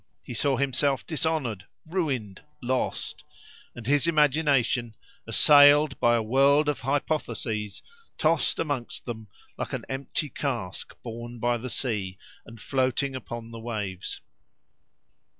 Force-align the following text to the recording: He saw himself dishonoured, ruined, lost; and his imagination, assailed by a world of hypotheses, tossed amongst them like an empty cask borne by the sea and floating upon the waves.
He 0.23 0.33
saw 0.33 0.57
himself 0.57 1.05
dishonoured, 1.05 1.67
ruined, 1.85 2.41
lost; 2.63 3.23
and 3.75 3.85
his 3.85 4.07
imagination, 4.07 4.95
assailed 5.27 5.99
by 5.99 6.15
a 6.15 6.23
world 6.23 6.67
of 6.67 6.79
hypotheses, 6.79 7.83
tossed 8.17 8.57
amongst 8.57 9.05
them 9.05 9.27
like 9.59 9.73
an 9.73 9.85
empty 9.87 10.29
cask 10.29 10.95
borne 11.03 11.37
by 11.37 11.59
the 11.59 11.69
sea 11.69 12.17
and 12.47 12.59
floating 12.59 13.15
upon 13.15 13.51
the 13.51 13.59
waves. 13.59 14.21